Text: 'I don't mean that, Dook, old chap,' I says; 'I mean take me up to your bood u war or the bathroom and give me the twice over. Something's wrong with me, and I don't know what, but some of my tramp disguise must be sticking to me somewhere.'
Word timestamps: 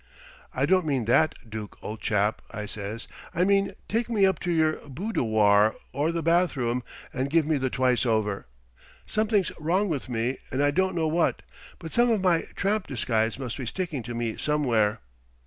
'I 0.55 0.65
don't 0.65 0.85
mean 0.87 1.05
that, 1.05 1.35
Dook, 1.47 1.77
old 1.83 2.01
chap,' 2.01 2.41
I 2.49 2.65
says; 2.65 3.07
'I 3.35 3.45
mean 3.45 3.75
take 3.87 4.09
me 4.09 4.25
up 4.25 4.39
to 4.39 4.51
your 4.51 4.77
bood 4.89 5.15
u 5.15 5.23
war 5.23 5.75
or 5.93 6.11
the 6.11 6.23
bathroom 6.23 6.81
and 7.13 7.29
give 7.29 7.45
me 7.45 7.59
the 7.59 7.69
twice 7.69 8.03
over. 8.03 8.47
Something's 9.05 9.51
wrong 9.59 9.89
with 9.89 10.09
me, 10.09 10.39
and 10.51 10.63
I 10.63 10.71
don't 10.71 10.95
know 10.95 11.07
what, 11.07 11.43
but 11.77 11.93
some 11.93 12.09
of 12.09 12.19
my 12.19 12.45
tramp 12.55 12.87
disguise 12.87 13.37
must 13.37 13.57
be 13.59 13.67
sticking 13.67 14.01
to 14.01 14.15
me 14.15 14.37
somewhere.' 14.37 15.01